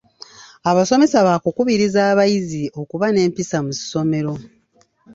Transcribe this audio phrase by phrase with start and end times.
[0.69, 4.33] Abasomesa baakukubiriza abayizi okuba n'empisa mu ssomero.